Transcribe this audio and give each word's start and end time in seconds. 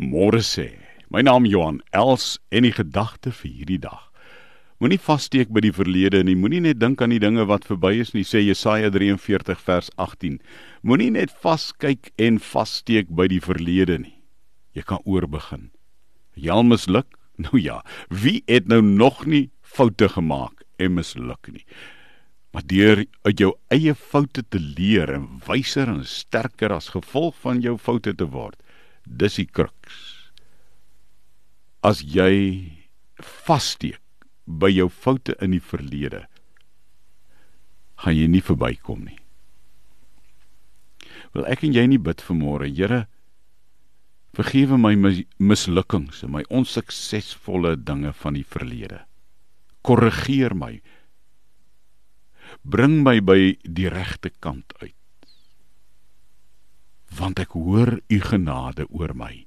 Môre 0.00 0.40
sê. 0.40 0.78
My 1.12 1.20
naam 1.20 1.44
Johan 1.44 1.82
Els 1.92 2.38
en 2.48 2.64
die 2.64 2.72
gedagte 2.72 3.34
vir 3.36 3.50
hierdie 3.52 3.82
dag. 3.82 4.06
Moenie 4.80 4.96
vassteek 4.96 5.50
by 5.52 5.60
die 5.60 5.74
verlede 5.76 6.22
nie. 6.24 6.38
Moenie 6.40 6.62
net 6.64 6.78
dink 6.80 7.02
aan 7.04 7.12
die 7.12 7.20
dinge 7.20 7.44
wat 7.50 7.66
verby 7.68 7.98
is 8.00 8.14
nie, 8.16 8.24
sê 8.24 8.40
Jesaja 8.40 8.88
43 8.94 9.60
vers 9.60 9.90
18. 10.00 10.38
Moenie 10.80 11.10
net 11.18 11.34
vaskyk 11.44 12.14
en 12.16 12.40
vassteek 12.40 13.12
by 13.12 13.28
die 13.28 13.42
verlede 13.44 13.98
nie. 14.06 14.16
Jy 14.72 14.86
kan 14.88 15.04
oorbegin. 15.04 15.68
Jy 16.32 16.48
al 16.56 16.64
misluk? 16.64 17.10
Nou 17.40 17.56
ja, 17.56 17.78
wie 18.12 18.42
het 18.52 18.66
nou 18.68 18.82
nog 18.84 19.22
nie 19.24 19.46
foute 19.64 20.10
gemaak 20.12 20.60
en 20.76 20.92
misluk 20.98 21.48
nie? 21.48 21.64
Maar 22.52 22.66
deur 22.68 23.00
uit 23.24 23.40
jou 23.40 23.54
eie 23.72 23.94
foute 23.96 24.44
te 24.44 24.60
leer 24.60 25.08
en 25.14 25.24
wyser 25.46 25.88
en 25.88 26.02
sterker 26.04 26.74
as 26.76 26.90
gevolg 26.92 27.38
van 27.40 27.62
jou 27.64 27.78
foute 27.80 28.12
te 28.12 28.28
word, 28.28 28.60
dis 29.04 29.38
die 29.40 29.46
kruks. 29.46 30.30
As 31.82 32.02
jy 32.04 32.72
vassteek 33.20 34.00
by 34.44 34.70
jou 34.72 34.88
foute 34.90 35.36
in 35.40 35.54
die 35.54 35.62
verlede, 35.62 36.26
gaan 38.00 38.16
jy 38.16 38.28
nie 38.32 38.44
verbykom 38.44 39.04
nie. 39.06 39.18
Wil 41.36 41.46
ek 41.52 41.64
en 41.64 41.76
jy 41.76 41.86
nie 41.86 42.00
bid 42.00 42.22
vanmôre, 42.24 42.68
Here, 42.68 43.06
vergewe 44.34 44.78
my 44.78 44.94
mislukkings 45.38 46.24
en 46.24 46.34
my 46.34 46.44
onsuksesvolle 46.50 47.76
dinge 47.76 48.12
van 48.22 48.38
die 48.38 48.46
verlede. 48.46 49.04
Korrigeer 49.86 50.54
my. 50.54 50.80
Bring 52.62 53.00
my 53.04 53.20
by 53.20 53.56
die 53.64 53.88
regte 53.92 54.32
kant 54.42 54.74
uit 54.80 54.94
want 57.30 57.44
ek 57.46 57.54
hoor 57.54 58.00
u 58.10 58.18
genade 58.26 58.88
oor 58.90 59.12
my. 59.14 59.44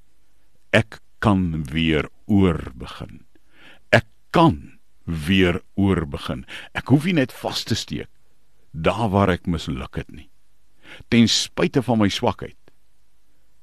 Ek 0.72 1.02
kan 1.20 1.66
weer 1.68 2.08
oorbegin. 2.24 3.26
Ek 3.92 4.08
kan 4.32 4.80
weer 5.04 5.60
oorbegin. 5.76 6.46
Ek 6.72 6.88
hoef 6.88 7.04
nie 7.04 7.18
net 7.20 7.34
vas 7.42 7.60
te 7.68 7.76
steek 7.76 8.08
daar 8.74 9.12
waar 9.12 9.30
ek 9.30 9.44
misluk 9.46 10.00
het 10.00 10.08
nie. 10.10 10.30
Ten 11.12 11.28
spyte 11.30 11.78
van 11.84 12.00
my 12.00 12.08
swakheid, 12.10 12.58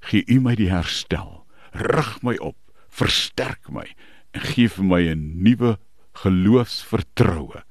gee 0.08 0.24
u 0.32 0.38
my 0.40 0.54
die 0.56 0.70
herstel. 0.72 1.42
Rig 1.76 2.14
my 2.24 2.38
op, 2.40 2.56
versterk 2.88 3.68
my 3.74 3.90
en 4.32 4.46
gee 4.54 4.70
vir 4.72 4.86
my 4.86 5.02
'n 5.10 5.44
nuwe 5.44 5.76
geloofsvertroue 6.22 7.66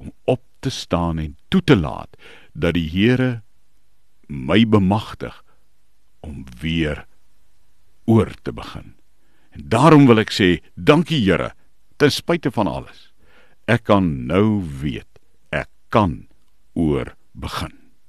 om 0.00 0.10
op 0.24 0.42
te 0.58 0.70
staan 0.70 1.18
en 1.18 1.36
toe 1.48 1.62
te 1.62 1.76
laat 1.76 2.16
dat 2.54 2.74
die 2.74 2.88
Here 2.88 3.42
my 4.26 4.66
bemagtig 4.66 5.38
om 6.22 6.44
weer 6.60 7.04
oor 8.04 8.30
te 8.42 8.52
begin. 8.52 8.94
En 9.52 9.68
daarom 9.68 10.06
wil 10.08 10.22
ek 10.22 10.32
sê, 10.32 10.56
dankie 10.74 11.20
Here, 11.20 11.52
ten 12.00 12.10
spyte 12.10 12.50
van 12.54 12.70
alles. 12.70 13.10
Ek 13.70 13.84
kan 13.90 14.08
nou 14.26 14.62
weet, 14.80 15.20
ek 15.52 15.70
kan 15.92 16.24
oor 16.74 17.12
begin. 17.36 17.81